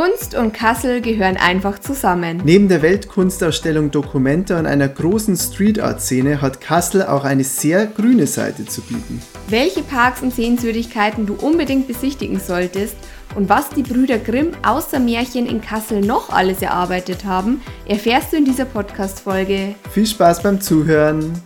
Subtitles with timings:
[0.00, 2.40] Kunst und Kassel gehören einfach zusammen.
[2.42, 7.84] Neben der Weltkunstausstellung Documenta und einer großen Street Art Szene hat Kassel auch eine sehr
[7.84, 9.20] grüne Seite zu bieten.
[9.48, 12.96] Welche Parks und Sehenswürdigkeiten du unbedingt besichtigen solltest
[13.34, 18.38] und was die Brüder Grimm außer Märchen in Kassel noch alles erarbeitet haben, erfährst du
[18.38, 19.74] in dieser Podcast-Folge.
[19.92, 21.42] Viel Spaß beim Zuhören!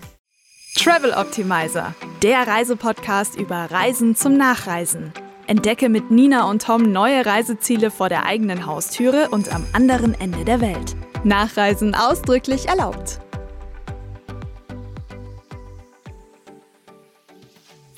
[0.77, 1.93] Travel Optimizer,
[2.23, 5.13] der Reisepodcast über Reisen zum Nachreisen.
[5.47, 10.45] Entdecke mit Nina und Tom neue Reiseziele vor der eigenen Haustüre und am anderen Ende
[10.45, 10.97] der Welt.
[11.25, 13.24] Nachreisen ausdrücklich erlaubt.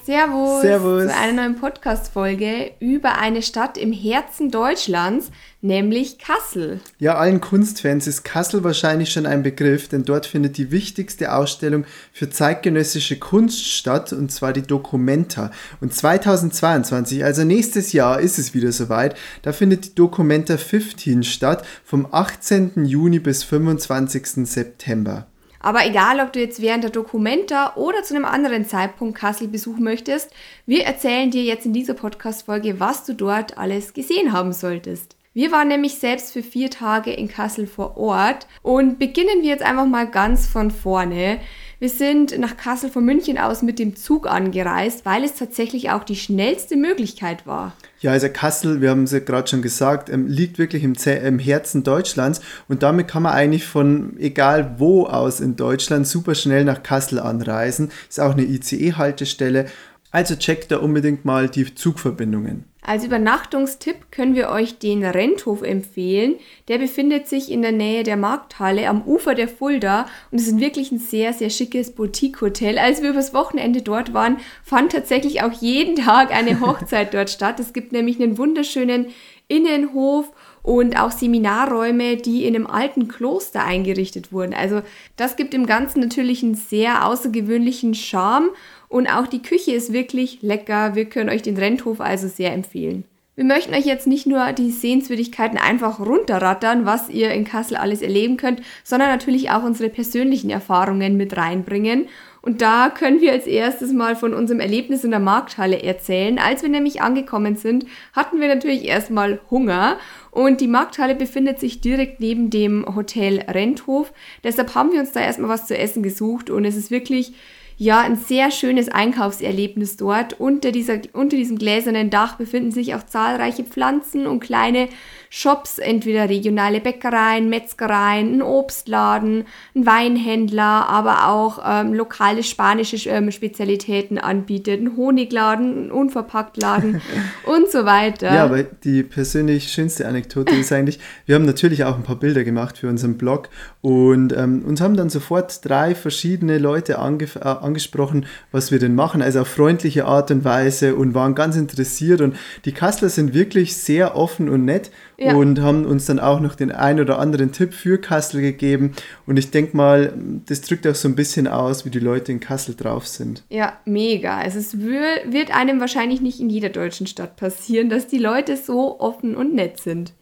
[0.06, 1.02] Servus, Servus.
[1.02, 6.78] zu einer neuen Podcast-Folge über eine Stadt im Herzen Deutschlands, nämlich Kassel.
[7.00, 11.86] Ja, allen Kunstfans ist Kassel wahrscheinlich schon ein Begriff, denn dort findet die wichtigste Ausstellung
[12.12, 15.50] für zeitgenössische Kunst statt, und zwar die Documenta.
[15.80, 19.16] Und 2022, also nächstes Jahr, ist es wieder soweit.
[19.42, 22.84] Da findet die Documenta 15 statt, vom 18.
[22.84, 24.46] Juni bis 25.
[24.46, 25.26] September.
[25.66, 29.82] Aber egal, ob du jetzt während der Dokumenta oder zu einem anderen Zeitpunkt Kassel besuchen
[29.82, 30.30] möchtest,
[30.64, 35.16] wir erzählen dir jetzt in dieser Podcast-Folge, was du dort alles gesehen haben solltest.
[35.34, 39.64] Wir waren nämlich selbst für vier Tage in Kassel vor Ort und beginnen wir jetzt
[39.64, 41.40] einfach mal ganz von vorne.
[41.80, 46.04] Wir sind nach Kassel von München aus mit dem Zug angereist, weil es tatsächlich auch
[46.04, 47.72] die schnellste Möglichkeit war.
[48.00, 51.38] Ja, also Kassel, wir haben es ja gerade schon gesagt, ähm, liegt wirklich im, im
[51.38, 56.64] Herzen Deutschlands und damit kann man eigentlich von egal wo aus in Deutschland super schnell
[56.64, 57.90] nach Kassel anreisen.
[58.08, 59.66] Ist auch eine ICE-Haltestelle.
[60.10, 62.64] Also checkt da unbedingt mal die Zugverbindungen.
[62.86, 66.36] Als Übernachtungstipp können wir euch den Renthof empfehlen.
[66.68, 70.60] Der befindet sich in der Nähe der Markthalle am Ufer der Fulda und es ist
[70.60, 72.78] wirklich ein sehr, sehr schickes Boutique-Hotel.
[72.78, 77.58] Als wir übers Wochenende dort waren, fand tatsächlich auch jeden Tag eine Hochzeit dort statt.
[77.58, 79.06] Es gibt nämlich einen wunderschönen
[79.48, 80.30] Innenhof
[80.62, 84.54] und auch Seminarräume, die in einem alten Kloster eingerichtet wurden.
[84.54, 84.82] Also
[85.16, 88.50] das gibt dem Ganzen natürlich einen sehr außergewöhnlichen Charme
[88.88, 90.94] und auch die Küche ist wirklich lecker.
[90.94, 93.04] Wir können euch den Renthof also sehr empfehlen.
[93.36, 98.00] Wir möchten euch jetzt nicht nur die Sehenswürdigkeiten einfach runterrattern, was ihr in Kassel alles
[98.00, 102.08] erleben könnt, sondern natürlich auch unsere persönlichen Erfahrungen mit reinbringen.
[102.40, 106.38] Und da können wir als erstes mal von unserem Erlebnis in der Markthalle erzählen.
[106.38, 109.98] Als wir nämlich angekommen sind, hatten wir natürlich erstmal Hunger
[110.30, 114.14] und die Markthalle befindet sich direkt neben dem Hotel Renthof.
[114.44, 117.34] Deshalb haben wir uns da erstmal was zu essen gesucht und es ist wirklich
[117.78, 120.40] ja, ein sehr schönes Einkaufserlebnis dort.
[120.40, 124.88] Unter, dieser, unter diesem gläsernen Dach befinden sich auch zahlreiche Pflanzen und kleine
[125.28, 129.44] Shops, entweder regionale Bäckereien, Metzgereien, ein Obstladen,
[129.74, 137.02] ein Weinhändler, aber auch ähm, lokale spanische ähm, Spezialitäten anbietet, ein Honigladen, ein Unverpacktladen
[137.44, 138.32] und so weiter.
[138.34, 142.44] Ja, aber die persönlich schönste Anekdote ist eigentlich, wir haben natürlich auch ein paar Bilder
[142.44, 143.50] gemacht für unseren Blog
[143.82, 148.94] und ähm, uns haben dann sofort drei verschiedene Leute ange äh, angesprochen, was wir denn
[148.94, 153.34] machen, also auf freundliche Art und Weise und waren ganz interessiert und die Kassler sind
[153.34, 155.34] wirklich sehr offen und nett ja.
[155.34, 158.92] und haben uns dann auch noch den ein oder anderen Tipp für Kassel gegeben.
[159.26, 160.12] Und ich denke mal,
[160.46, 163.42] das drückt auch so ein bisschen aus, wie die Leute in Kassel drauf sind.
[163.50, 164.38] Ja, mega.
[164.38, 169.00] Also es wird einem wahrscheinlich nicht in jeder deutschen Stadt passieren, dass die Leute so
[169.00, 170.12] offen und nett sind.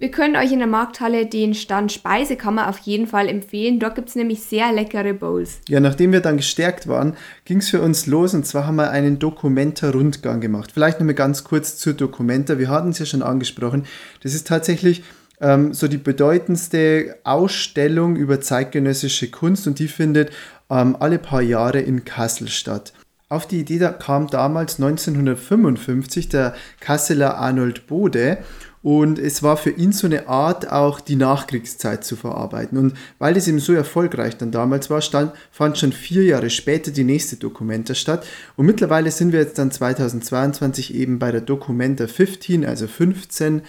[0.00, 3.78] Wir können euch in der Markthalle den Stand Speisekammer auf jeden Fall empfehlen.
[3.78, 5.60] Dort gibt es nämlich sehr leckere Bowls.
[5.68, 8.90] Ja, nachdem wir dann gestärkt waren, ging es für uns los und zwar haben wir
[8.90, 10.72] einen Dokumenta-Rundgang gemacht.
[10.72, 12.58] Vielleicht nochmal ganz kurz zur Dokumenta.
[12.58, 13.84] Wir hatten es ja schon angesprochen.
[14.22, 15.02] Das ist tatsächlich
[15.38, 20.30] ähm, so die bedeutendste Ausstellung über zeitgenössische Kunst und die findet
[20.70, 22.94] ähm, alle paar Jahre in Kassel statt.
[23.30, 28.38] Auf die Idee kam damals 1955 der Kasseler Arnold Bode
[28.82, 32.76] und es war für ihn so eine Art, auch die Nachkriegszeit zu verarbeiten.
[32.76, 36.90] Und weil es eben so erfolgreich dann damals war, stand, fand schon vier Jahre später
[36.90, 38.26] die nächste Dokumenta statt.
[38.56, 43.62] Und mittlerweile sind wir jetzt dann 2022 eben bei der Dokumenta 15, also 15.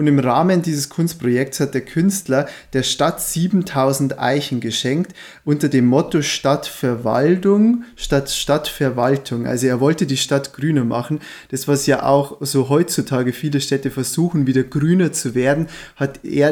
[0.01, 5.13] und im Rahmen dieses Kunstprojekts hat der Künstler der Stadt 7000 Eichen geschenkt
[5.45, 9.47] unter dem Motto Stadtverwaltung statt Stadtverwaltung.
[9.47, 11.21] Also er wollte die Stadt grüner machen.
[11.51, 15.67] Das, was ja auch so heutzutage viele Städte versuchen, wieder grüner zu werden,
[15.97, 16.51] hat er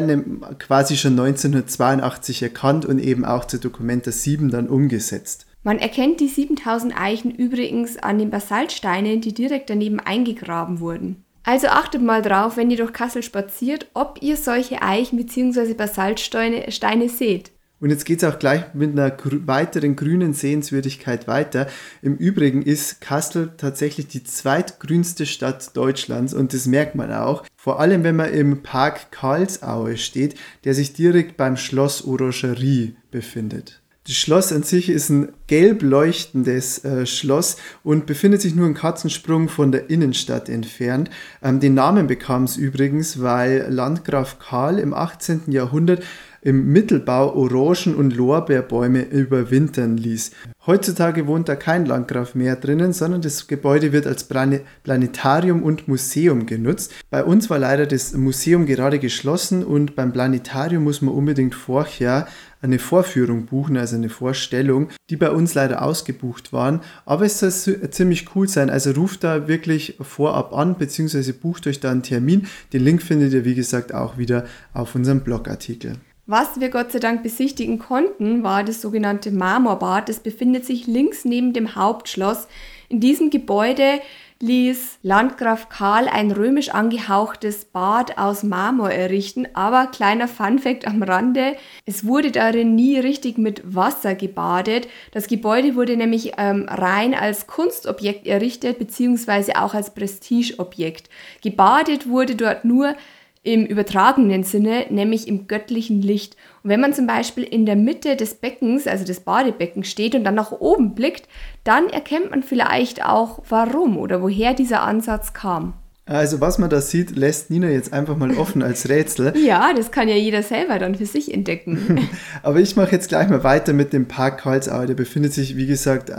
[0.59, 5.47] quasi schon 1982 erkannt und eben auch zur Dokumenta 7 dann umgesetzt.
[5.63, 11.25] Man erkennt die 7000 Eichen übrigens an den Basaltsteinen, die direkt daneben eingegraben wurden.
[11.43, 15.73] Also achtet mal drauf, wenn ihr durch Kassel spaziert, ob ihr solche Eichen bzw.
[15.73, 17.51] Basaltsteine Steine seht.
[17.81, 21.67] Und jetzt geht es auch gleich mit einer grü weiteren grünen Sehenswürdigkeit weiter.
[22.01, 27.45] Im Übrigen ist Kassel tatsächlich die zweitgrünste Stadt Deutschlands und das merkt man auch.
[27.55, 33.81] Vor allem, wenn man im Park Karlsaue steht, der sich direkt beim Schloss Orangerie befindet.
[34.09, 38.73] Das Schloss an sich ist ein gelb leuchtendes äh, Schloss und befindet sich nur einen
[38.73, 41.11] Katzensprung von der Innenstadt entfernt.
[41.43, 45.51] Ähm, den Namen bekam es übrigens, weil Landgraf Karl im 18.
[45.51, 46.01] Jahrhundert
[46.41, 50.31] im Mittelbau Orangen- und Lorbeerbäume überwintern ließ.
[50.65, 56.45] Heutzutage wohnt da kein Landgraf mehr drinnen, sondern das Gebäude wird als Planetarium und Museum
[56.45, 56.93] genutzt.
[57.09, 62.27] Bei uns war leider das Museum gerade geschlossen und beim Planetarium muss man unbedingt vorher
[62.61, 66.81] eine Vorführung buchen, also eine Vorstellung, die bei uns leider ausgebucht waren.
[67.05, 67.51] Aber es soll
[67.91, 68.69] ziemlich cool sein.
[68.69, 72.47] Also ruft da wirklich vorab an, beziehungsweise bucht euch da einen Termin.
[72.73, 75.93] Den Link findet ihr, wie gesagt, auch wieder auf unserem Blogartikel.
[76.25, 80.09] Was wir Gott sei Dank besichtigen konnten, war das sogenannte Marmorbad.
[80.09, 82.47] Das befindet sich links neben dem Hauptschloss.
[82.87, 83.99] In diesem Gebäude
[84.41, 91.57] ließ Landgraf Karl ein römisch angehauchtes Bad aus Marmor errichten, aber kleiner Funfact am Rande,
[91.85, 94.87] es wurde darin nie richtig mit Wasser gebadet.
[95.11, 101.09] Das Gebäude wurde nämlich ähm, rein als Kunstobjekt errichtet, beziehungsweise auch als Prestigeobjekt.
[101.41, 102.95] Gebadet wurde dort nur
[103.41, 106.35] im übertragenen Sinne, nämlich im göttlichen Licht.
[106.63, 110.23] Und wenn man zum Beispiel in der Mitte des Beckens, also des Badebeckens steht und
[110.23, 111.27] dann nach oben blickt,
[111.63, 115.73] dann erkennt man vielleicht auch, warum oder woher dieser Ansatz kam.
[116.09, 119.31] Also was man da sieht, lässt Nina jetzt einfach mal offen als Rätsel.
[119.45, 122.09] ja, das kann ja jeder selber dann für sich entdecken.
[122.41, 124.87] Aber ich mache jetzt gleich mal weiter mit dem Park Karlsau.
[124.87, 126.11] Der befindet sich, wie gesagt,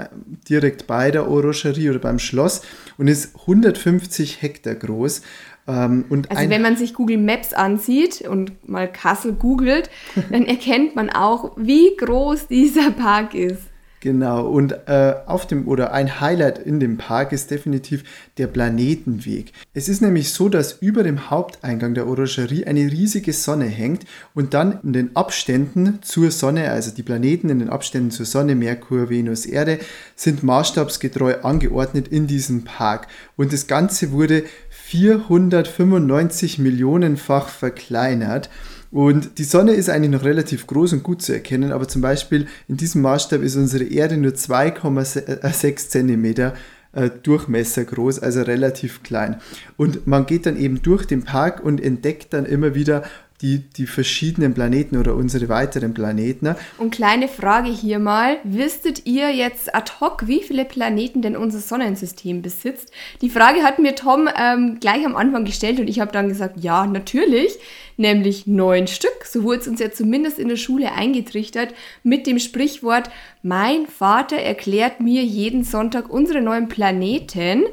[0.48, 2.62] direkt bei der Orangerie oder beim Schloss
[2.98, 5.22] und ist 150 Hektar groß.
[5.70, 9.90] Ähm, also wenn man sich Google Maps ansieht und mal Kassel googelt,
[10.30, 13.69] dann erkennt man auch, wie groß dieser Park ist.
[14.02, 18.02] Genau, und äh, auf dem oder ein Highlight in dem Park ist definitiv
[18.38, 19.52] der Planetenweg.
[19.74, 24.54] Es ist nämlich so, dass über dem Haupteingang der Orangerie eine riesige Sonne hängt und
[24.54, 29.10] dann in den Abständen zur Sonne, also die Planeten in den Abständen zur Sonne, Merkur,
[29.10, 29.78] Venus, Erde,
[30.16, 33.06] sind maßstabsgetreu angeordnet in diesem Park.
[33.36, 38.48] Und das Ganze wurde 495 Millionenfach verkleinert.
[38.90, 42.46] Und die Sonne ist eigentlich noch relativ groß und gut zu erkennen, aber zum Beispiel
[42.66, 46.52] in diesem Maßstab ist unsere Erde nur 2,6 cm
[46.92, 49.40] äh, Durchmesser groß, also relativ klein.
[49.76, 53.04] Und man geht dann eben durch den Park und entdeckt dann immer wieder
[53.42, 56.54] die, die verschiedenen Planeten oder unsere weiteren Planeten.
[56.78, 61.60] Und kleine Frage hier mal, wisstet ihr jetzt ad hoc, wie viele Planeten denn unser
[61.60, 62.92] Sonnensystem besitzt?
[63.22, 66.60] Die Frage hat mir Tom ähm, gleich am Anfang gestellt und ich habe dann gesagt,
[66.60, 67.58] ja, natürlich,
[68.00, 69.24] nämlich neun Stück.
[69.24, 73.10] So wurde es uns ja zumindest in der Schule eingetrichtert mit dem Sprichwort,
[73.42, 77.64] mein Vater erklärt mir jeden Sonntag unsere neuen Planeten.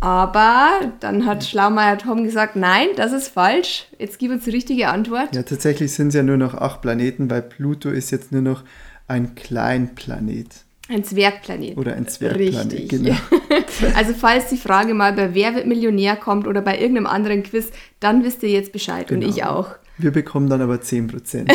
[0.00, 0.68] Aber
[1.00, 3.86] dann hat Schlaumeier Tom gesagt, nein, das ist falsch.
[3.98, 5.34] Jetzt gib uns die richtige Antwort.
[5.34, 8.62] Ja, tatsächlich sind es ja nur noch acht Planeten, weil Pluto ist jetzt nur noch
[9.08, 10.67] ein Kleinplanet.
[10.88, 11.76] Ein Zwergplanet.
[11.76, 12.88] Oder ein Zwergplanet, Richtig.
[12.88, 13.14] genau.
[13.94, 17.70] Also falls die Frage mal bei Wer wird Millionär kommt oder bei irgendeinem anderen Quiz,
[18.00, 19.32] dann wisst ihr jetzt Bescheid und Genau.
[19.32, 19.76] ich auch.
[19.98, 21.50] Wir bekommen dann aber 10%.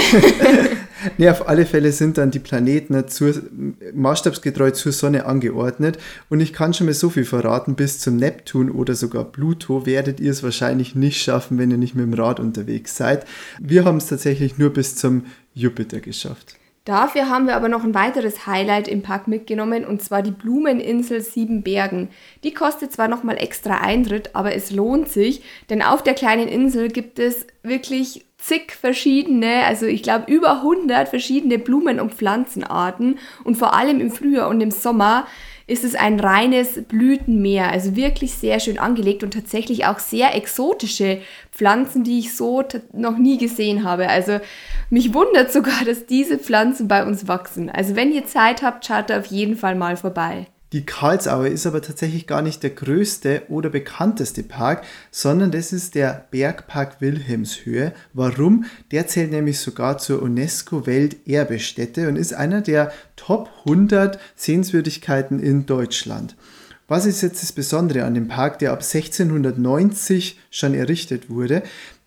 [1.18, 3.34] nee, auf alle Fälle sind dann die Planeten zur,
[3.94, 5.98] maßstabsgetreu zur Sonne angeordnet.
[6.30, 10.20] Und ich kann schon mal so viel verraten, bis zum Neptun oder sogar Pluto werdet
[10.20, 13.26] ihr es wahrscheinlich nicht schaffen, wenn ihr nicht mit dem Rad unterwegs seid.
[13.62, 15.24] Wir haben es tatsächlich nur bis zum
[15.54, 16.58] Jupiter geschafft.
[16.86, 21.22] Dafür haben wir aber noch ein weiteres Highlight im Park mitgenommen und zwar die Blumeninsel
[21.22, 22.10] Siebenbergen.
[22.44, 26.90] Die kostet zwar nochmal extra Eintritt, aber es lohnt sich, denn auf der kleinen Insel
[26.90, 33.56] gibt es wirklich zig verschiedene, also ich glaube über 100 verschiedene Blumen- und Pflanzenarten und
[33.56, 35.26] vor allem im Frühjahr und im Sommer
[35.68, 41.22] ist es ein reines Blütenmeer, also wirklich sehr schön angelegt und tatsächlich auch sehr exotische
[41.52, 44.10] Pflanzen, die ich so noch nie gesehen habe.
[44.10, 44.40] Also
[44.90, 47.70] mich wundert sogar, dass diese Pflanzen bei uns wachsen.
[47.70, 50.48] Also wenn ihr Zeit habt, schaut da auf jeden Fall mal vorbei.
[50.74, 55.94] Die Karlsauer ist aber tatsächlich gar nicht der größte oder bekannteste Park, sondern das ist
[55.94, 57.94] der Bergpark Wilhelmshöhe.
[58.14, 58.66] Warum?
[58.92, 66.36] Der zählt nämlich sogar zur UNESCO-Welterbestätte und ist einer der Top 100 Sehenswürdigkeiten in Deutschland.
[66.88, 71.62] Was ist jetzt das Besondere an dem Park, der ab 1690 schon errichtet wurde?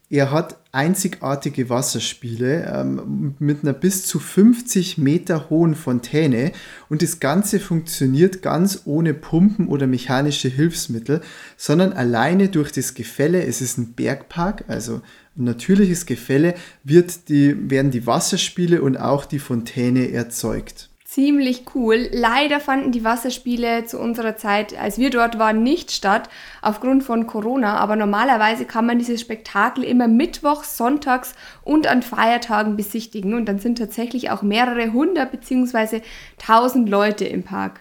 [0.09, 6.53] Er hat einzigartige Wasserspiele ähm, mit einer bis zu 50 Meter hohen Fontäne
[6.89, 11.23] und das Ganze funktioniert ganz ohne Pumpen oder mechanische Hilfsmittel,
[11.57, 13.45] sondern alleine durch das Gefälle.
[13.45, 15.01] Es ist ein Bergpark, also
[15.37, 20.89] ein natürliches Gefälle, wird die, werden die Wasserspiele und auch die Fontäne erzeugt.
[21.17, 22.11] Ziemlich cool.
[22.13, 26.29] Leider fanden die Wasserspiele zu unserer Zeit, als wir dort waren, nicht statt,
[26.61, 27.79] aufgrund von Corona.
[27.79, 33.33] Aber normalerweise kann man dieses Spektakel immer mittwochs, sonntags und an Feiertagen besichtigen.
[33.33, 36.03] Und dann sind tatsächlich auch mehrere hundert bzw.
[36.37, 37.81] tausend Leute im Park.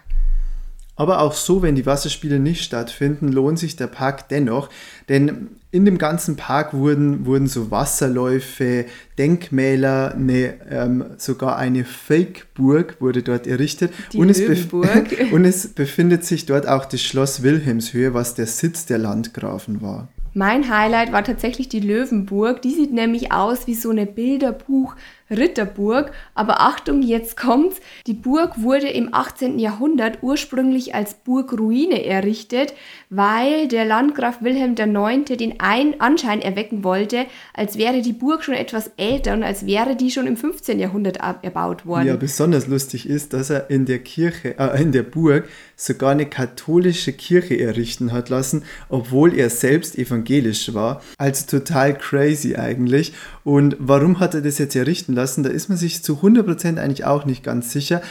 [0.97, 4.69] Aber auch so, wenn die Wasserspiele nicht stattfinden, lohnt sich der Park dennoch,
[5.09, 8.85] denn in dem ganzen Park wurden, wurden so Wasserläufe,
[9.17, 13.91] Denkmäler, eine, ähm, sogar eine Fake-Burg wurde dort errichtet.
[14.13, 14.39] Die und, es
[15.31, 20.07] und es befindet sich dort auch das Schloss Wilhelmshöhe, was der Sitz der Landgrafen war.
[20.33, 22.61] Mein Highlight war tatsächlich die Löwenburg.
[22.61, 24.93] Die sieht nämlich aus wie so eine Bilderbuch
[25.29, 26.12] Ritterburg.
[26.34, 27.82] Aber Achtung, jetzt kommt's.
[28.08, 29.60] Die Burg wurde im 18.
[29.60, 32.74] Jahrhundert ursprünglich als Burgruine errichtet,
[33.10, 35.25] weil der Landgraf Wilhelm IX.
[35.38, 39.96] den ein Anschein erwecken wollte, als wäre die Burg schon etwas älter und als wäre
[39.96, 40.79] die schon im 15.
[40.79, 42.08] Jahrhundert erbaut worden.
[42.08, 46.25] Ja, besonders lustig ist, dass er in der Kirche, äh, in der Burg sogar eine
[46.25, 51.01] katholische Kirche errichten hat lassen, obwohl er selbst evangelisch war.
[51.17, 53.13] Also total crazy eigentlich.
[53.45, 55.43] Und warum hat er das jetzt errichten lassen?
[55.43, 58.01] Da ist man sich zu 100% eigentlich auch nicht ganz sicher.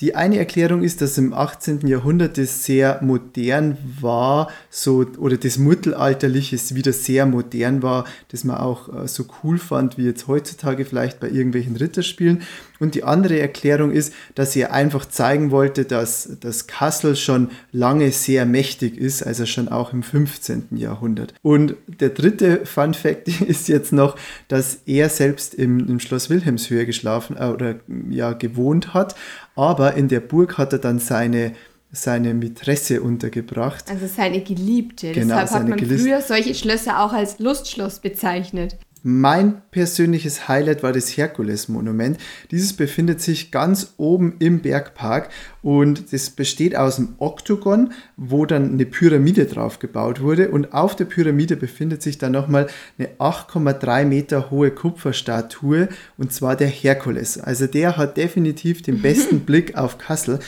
[0.00, 1.86] Die eine Erklärung ist, dass im 18.
[1.86, 8.56] Jahrhundert das sehr modern war, so, oder das Mittelalterliche wieder sehr modern war, das man
[8.56, 12.42] auch äh, so cool fand, wie jetzt heutzutage vielleicht bei irgendwelchen Ritterspielen.
[12.80, 18.10] Und die andere Erklärung ist, dass er einfach zeigen wollte, dass das Kassel schon lange
[18.10, 20.70] sehr mächtig ist, also schon auch im 15.
[20.72, 21.34] Jahrhundert.
[21.40, 24.16] Und der dritte Fun Fact ist jetzt noch,
[24.48, 27.76] dass er selbst im, im Schloss Wilhelmshöhe geschlafen äh, oder
[28.10, 29.14] ja gewohnt hat,
[29.56, 31.52] aber in der Burg hat er dann seine
[31.96, 33.84] seine Mätresse untergebracht.
[33.88, 35.12] Also seine Geliebte.
[35.12, 38.76] Genau, Deshalb hat man Gelis- früher solche Schlösser auch als Lustschloss bezeichnet.
[39.06, 42.16] Mein persönliches Highlight war das Herkules-Monument.
[42.50, 45.28] Dieses befindet sich ganz oben im Bergpark
[45.60, 50.96] und das besteht aus einem Oktogon, wo dann eine Pyramide drauf gebaut wurde und auf
[50.96, 57.36] der Pyramide befindet sich dann nochmal eine 8,3 Meter hohe Kupferstatue und zwar der Herkules.
[57.36, 60.38] Also der hat definitiv den besten Blick auf Kassel.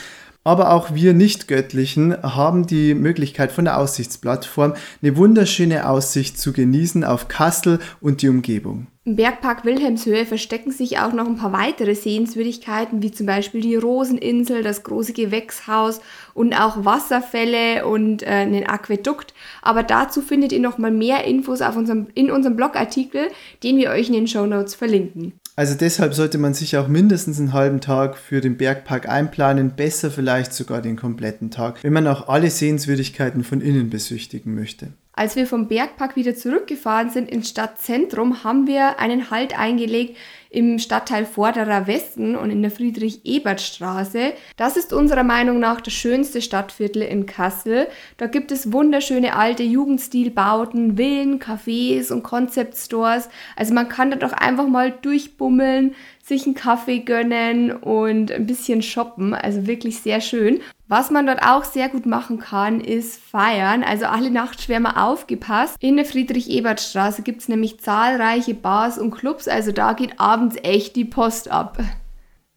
[0.46, 7.02] Aber auch wir Nicht-Göttlichen haben die Möglichkeit von der Aussichtsplattform eine wunderschöne Aussicht zu genießen
[7.02, 8.86] auf Kassel und die Umgebung.
[9.04, 13.74] Im Bergpark Wilhelmshöhe verstecken sich auch noch ein paar weitere Sehenswürdigkeiten, wie zum Beispiel die
[13.74, 16.00] Roseninsel, das große Gewächshaus
[16.32, 19.34] und auch Wasserfälle und äh, einen Aquädukt.
[19.62, 23.30] Aber dazu findet ihr noch mal mehr Infos auf unserem, in unserem Blogartikel,
[23.64, 25.32] den wir euch in den Show Notes verlinken.
[25.58, 30.10] Also deshalb sollte man sich auch mindestens einen halben Tag für den Bergpark einplanen, besser
[30.10, 34.92] vielleicht sogar den kompletten Tag, wenn man auch alle Sehenswürdigkeiten von innen besüchtigen möchte.
[35.18, 40.14] Als wir vom Bergpark wieder zurückgefahren sind ins Stadtzentrum, haben wir einen Halt eingelegt
[40.50, 44.34] im Stadtteil Vorderer Westen und in der Friedrich-Ebert-Straße.
[44.58, 47.88] Das ist unserer Meinung nach das schönste Stadtviertel in Kassel.
[48.18, 53.30] Da gibt es wunderschöne alte Jugendstilbauten, Villen, Cafés und Concept Stores.
[53.56, 58.82] Also man kann da doch einfach mal durchbummeln, sich einen Kaffee gönnen und ein bisschen
[58.82, 59.32] shoppen.
[59.32, 60.60] Also wirklich sehr schön.
[60.88, 63.82] Was man dort auch sehr gut machen kann, ist feiern.
[63.82, 65.76] Also alle Nachtschwärmer aufgepasst.
[65.80, 69.48] In der Friedrich-Ebert-Straße gibt es nämlich zahlreiche Bars und Clubs.
[69.48, 71.78] Also da geht abends echt die Post ab.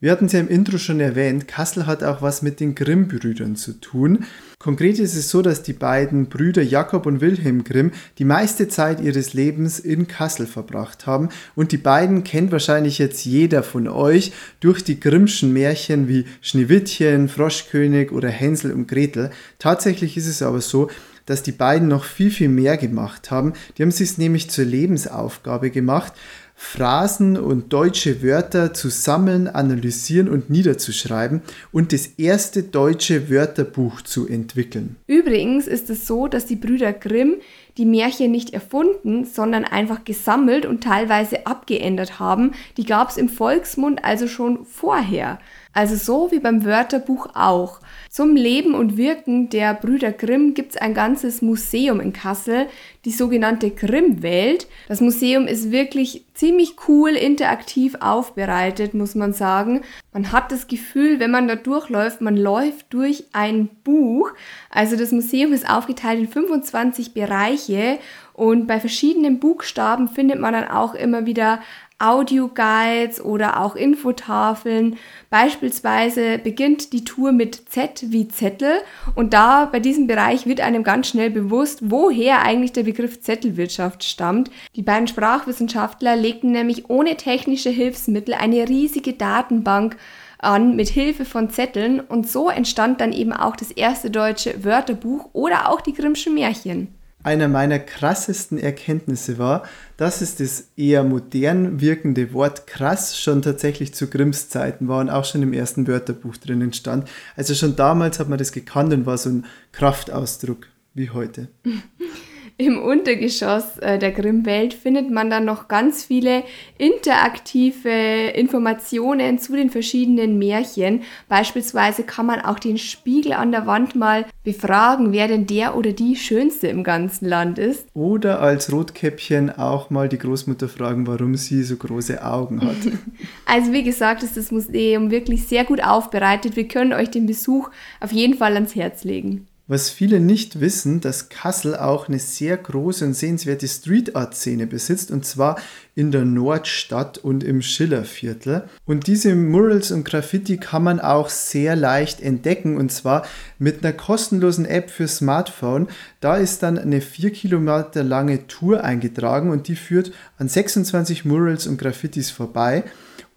[0.02, 3.58] Wir hatten es ja im Intro schon erwähnt, Kassel hat auch was mit den Grimm-Brüdern
[3.58, 4.24] zu tun.
[4.58, 9.02] Konkret ist es so, dass die beiden Brüder Jakob und Wilhelm Grimm die meiste Zeit
[9.02, 14.32] ihres Lebens in Kassel verbracht haben und die beiden kennt wahrscheinlich jetzt jeder von euch
[14.62, 19.32] durch die Grimmschen Märchen wie Schneewittchen, Froschkönig oder Hänsel und Gretel.
[19.58, 20.90] Tatsächlich ist es aber so,
[21.26, 23.54] dass die beiden noch viel, viel mehr gemacht haben.
[23.78, 26.14] Die haben es nämlich zur Lebensaufgabe gemacht,
[26.62, 34.28] Phrasen und deutsche Wörter zu sammeln, analysieren und niederzuschreiben und das erste deutsche Wörterbuch zu
[34.28, 34.98] entwickeln.
[35.08, 37.36] Übrigens ist es so, dass die Brüder Grimm
[37.80, 42.52] die Märchen nicht erfunden, sondern einfach gesammelt und teilweise abgeändert haben.
[42.76, 45.40] Die gab es im Volksmund also schon vorher.
[45.72, 47.80] Also so wie beim Wörterbuch auch.
[48.10, 52.66] Zum Leben und Wirken der Brüder Grimm gibt es ein ganzes Museum in Kassel,
[53.06, 54.68] die sogenannte Grimm-Welt.
[54.88, 59.82] Das Museum ist wirklich ziemlich cool, interaktiv aufbereitet, muss man sagen.
[60.12, 64.32] Man hat das Gefühl, wenn man da durchläuft, man läuft durch ein Buch.
[64.70, 68.00] Also das Museum ist aufgeteilt in 25 Bereiche
[68.34, 71.60] und bei verschiedenen Buchstaben findet man dann auch immer wieder
[72.00, 74.98] Audioguides oder auch Infotafeln.
[75.30, 78.72] Beispielsweise beginnt die Tour mit Z wie Zettel
[79.16, 84.06] und da bei diesem Bereich wird einem ganz schnell bewusst, woher eigentlich der Begriff Zettelwirtschaft
[84.06, 84.50] stammt.
[84.78, 89.98] Die beiden Sprachwissenschaftler legten nämlich ohne technische Hilfsmittel eine riesige Datenbank
[90.40, 95.30] an mit Hilfe von Zetteln und so entstand dann eben auch das erste deutsche Wörterbuch
[95.34, 96.88] oder auch die Grimmschen Märchen
[97.24, 99.64] einer meiner krassesten Erkenntnisse war,
[99.98, 105.10] dass es das eher modern wirkende Wort krass schon tatsächlich zu Grimms Zeiten war und
[105.10, 107.10] auch schon im ersten Wörterbuch drinnen stand.
[107.36, 111.50] Also schon damals hat man das gekannt und war so ein Kraftausdruck wie heute.
[112.62, 116.44] Im Untergeschoss äh, der Grimm-Welt findet man dann noch ganz viele
[116.78, 117.90] interaktive
[118.36, 121.04] Informationen zu den verschiedenen Märchen.
[121.30, 125.94] Beispielsweise kann man auch den Spiegel an der Wand mal befragen, wer denn der oder
[125.94, 127.88] die Schönste im ganzen Land ist.
[127.94, 132.76] Oder als Rotkäppchen auch mal die Großmutter fragen, warum sie so große Augen hat.
[133.46, 136.58] also wie gesagt, ist das Museum wirklich sehr gut aufbereitet.
[136.58, 137.70] Wir können euch den Besuch
[138.02, 139.48] auf jeden Fall ans Herz legen.
[139.70, 144.66] Was viele nicht wissen, dass Kassel auch eine sehr große und sehenswerte Street Art Szene
[144.66, 145.60] besitzt und zwar
[145.94, 148.64] in der Nordstadt und im Schillerviertel.
[148.88, 153.28] Und diese Murals und Graffiti kann man auch sehr leicht entdecken und zwar
[153.60, 155.88] mit einer kostenlosen App für Smartphone.
[156.20, 161.68] Da ist dann eine 4 Kilometer lange Tour eingetragen und die führt an 26 Murals
[161.68, 162.86] und Graffitis vorbei.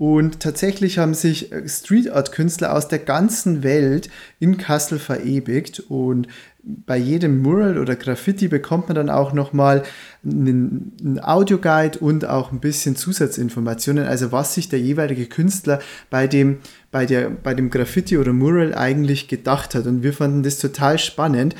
[0.02, 4.10] Und tatsächlich haben sich äh, Street Art Künstler aus der ganzen Welt
[4.40, 5.78] in Kassel verewigt.
[5.78, 6.26] Und
[6.64, 9.84] bei jedem Mural oder Graffiti bekommt man dann auch nochmal
[10.24, 15.78] einen, einen Audioguide und auch ein bisschen Zusatzinformationen, also was sich der jeweilige Künstler
[16.10, 16.58] bei dem,
[16.90, 19.86] bei, der, bei dem Graffiti oder Mural eigentlich gedacht hat.
[19.86, 21.54] Und wir fanden das total spannend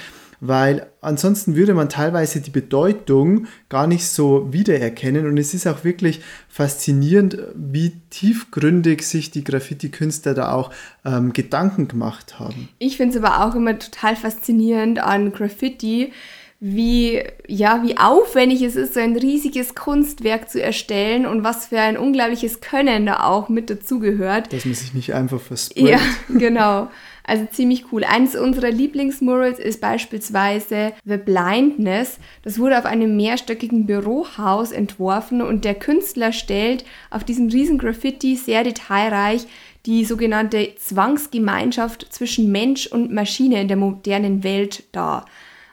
[0.44, 5.84] weil ansonsten würde man teilweise die Bedeutung gar nicht so wiedererkennen und es ist auch
[5.84, 10.72] wirklich faszinierend, wie tiefgründig sich die Graffiti-Künstler da auch
[11.04, 12.68] ähm, Gedanken gemacht haben.
[12.80, 16.12] Ich finde es aber auch immer total faszinierend an Graffiti,
[16.58, 21.78] wie, ja, wie aufwendig es ist, so ein riesiges Kunstwerk zu erstellen und was für
[21.78, 24.52] ein unglaubliches Können da auch mit dazugehört.
[24.52, 25.88] Dass man sich nicht einfach versprayt.
[25.88, 26.00] Ja,
[26.36, 26.88] genau.
[27.24, 28.04] Also ziemlich cool.
[28.04, 32.18] Eines unserer Lieblingsmurals ist beispielsweise The Blindness.
[32.42, 38.36] Das wurde auf einem mehrstöckigen Bürohaus entworfen und der Künstler stellt auf diesem riesen Graffiti
[38.36, 39.46] sehr detailreich
[39.86, 45.26] die sogenannte Zwangsgemeinschaft zwischen Mensch und Maschine in der modernen Welt dar.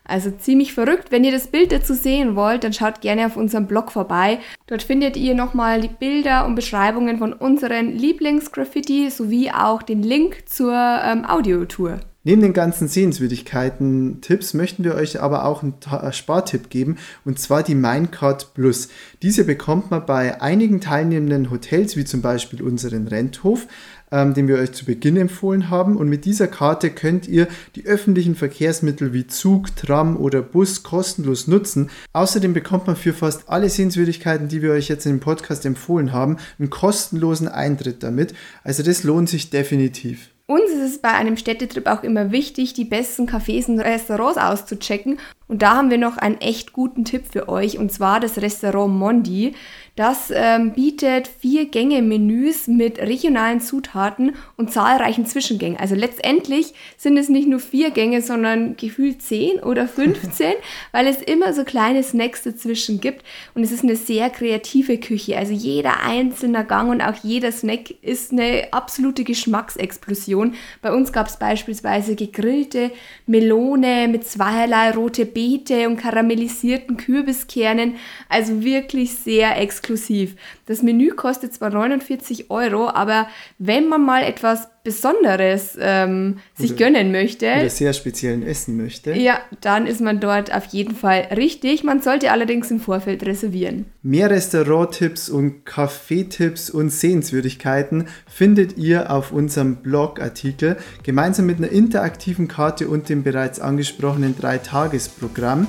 [0.10, 1.12] Also ziemlich verrückt.
[1.12, 4.40] Wenn ihr das Bild dazu sehen wollt, dann schaut gerne auf unserem Blog vorbei.
[4.68, 10.50] Dort findet ihr nochmal die Bilder und Beschreibungen von unseren Lieblingsgraffiti sowie auch den Link
[10.50, 12.00] zur ähm, Audiotour.
[12.26, 17.64] Neben den ganzen Sehenswürdigkeiten-Tipps möchten wir euch aber auch einen äh, Spartipp geben und zwar
[17.64, 18.90] die Minecart Plus.
[19.22, 23.68] Diese bekommt man bei einigen teilnehmenden Hotels, wie zum Beispiel unseren Renthof,
[24.12, 25.98] ähm, den wir euch zu Beginn empfohlen haben.
[25.98, 31.48] Und mit dieser Karte könnt ihr die öffentlichen Verkehrsmittel wie Zug, Tram oder Bus kostenlos
[31.48, 31.90] nutzen.
[32.14, 36.14] Außerdem bekommt man für fast alle Sehenswürdigkeiten, die wir euch jetzt in dem Podcast empfohlen
[36.14, 38.34] haben, einen kostenlosen Eintritt damit.
[38.64, 40.30] Also das lohnt sich definitiv.
[40.50, 45.20] Uns ist es bei einem Städtetrip auch immer wichtig, die besten Cafés und Restaurants auszuchecken.
[45.50, 48.94] Und da haben wir noch einen echt guten Tipp für euch, und zwar das Restaurant
[48.94, 49.56] Mondi.
[50.00, 55.78] Das ähm, bietet vier Gänge-Menüs mit regionalen Zutaten und zahlreichen Zwischengängen.
[55.78, 60.54] Also letztendlich sind es nicht nur vier Gänge, sondern gefühlt zehn oder 15,
[60.94, 63.26] weil es immer so kleine Snacks dazwischen gibt.
[63.56, 65.38] Und es ist eine sehr kreative Küche.
[65.38, 70.54] Also jeder einzelne Gang und auch jeder Snack ist eine absolute Geschmacksexplosion.
[70.82, 72.92] Bei uns gab es beispielsweise gegrillte
[73.26, 77.96] Melone mit zweierlei rote Beete und karamellisierten Kürbiskernen.
[78.28, 80.36] Also wirklich sehr exklusiv exklusiv.
[80.66, 86.86] Das Menü kostet zwar 49 Euro, aber wenn man mal etwas Besonderes ähm, sich oder,
[86.86, 87.46] gönnen möchte.
[87.46, 89.14] Oder sehr speziellen essen möchte.
[89.14, 91.84] Ja, dann ist man dort auf jeden Fall richtig.
[91.84, 93.86] Man sollte allerdings im Vorfeld reservieren.
[94.02, 102.48] Mehr Restauranttipps und Kaffeetipps und Sehenswürdigkeiten findet ihr auf unserem Blogartikel gemeinsam mit einer interaktiven
[102.48, 105.68] Karte und dem bereits angesprochenen Dreitagesprogramm.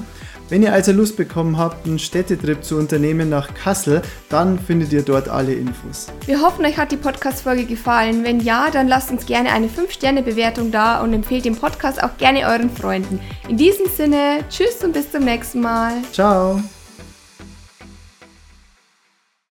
[0.50, 5.02] Wenn ihr also Lust bekommen habt, einen Städtetrip zu unternehmen nach Kassel, dann findet ihr
[5.02, 6.08] dort alle Infos.
[6.26, 8.24] Wir hoffen, euch hat die Podcast-Folge gefallen.
[8.24, 12.40] Wenn ja, dann lasst uns gerne eine 5-Sterne-Bewertung da und empfehlt den Podcast auch gerne
[12.40, 13.20] euren Freunden.
[13.48, 15.92] In diesem Sinne, tschüss und bis zum nächsten Mal.
[16.12, 16.60] Ciao.